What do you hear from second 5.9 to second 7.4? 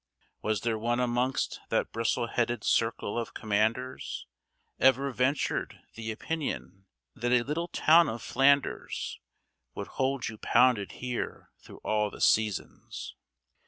the opinion that